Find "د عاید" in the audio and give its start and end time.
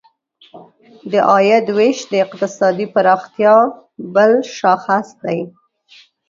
1.11-1.65